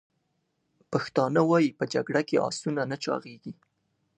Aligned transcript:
پښتانه 0.91 1.41
وایي: 1.49 1.69
«په 1.79 1.85
جګړه 1.93 2.21
کې 2.29 2.43
اسونه 2.49 2.81
نه 2.91 2.97
چاغیږي!» 3.03 3.53